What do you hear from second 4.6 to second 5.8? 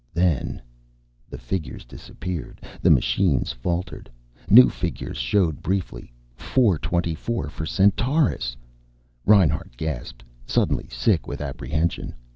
figures showed